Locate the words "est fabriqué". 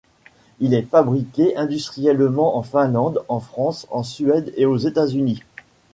0.73-1.55